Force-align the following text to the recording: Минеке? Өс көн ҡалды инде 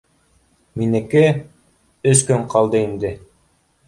Минеке? 0.81 1.21
Өс 2.13 2.23
көн 2.31 2.47
ҡалды 2.55 2.81
инде 2.87 3.13